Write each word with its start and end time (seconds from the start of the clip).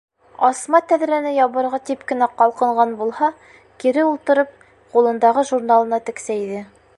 Асма 0.45 0.79
тәҙрәне 0.91 1.33
ябырға 1.33 1.79
тип 1.89 2.01
кенә 2.11 2.29
ҡалҡынған 2.39 2.95
булһа, 3.03 3.29
кире 3.85 4.07
ултырып, 4.13 4.57
ҡулындағы 4.97 5.45
журналына 5.53 6.01
тексәйҙе. 6.11 6.65